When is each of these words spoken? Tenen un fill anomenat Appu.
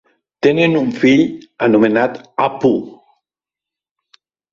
Tenen 0.45 0.77
un 0.77 0.87
fill 1.01 1.19
anomenat 1.67 2.17
Appu. 2.45 2.71